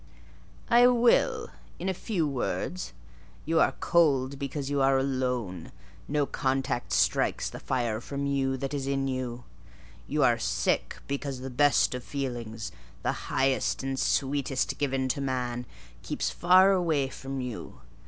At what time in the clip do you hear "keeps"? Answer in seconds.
16.01-16.31